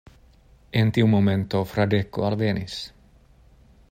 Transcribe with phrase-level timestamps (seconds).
[0.79, 2.79] En tiu momento Fradeko alvenis.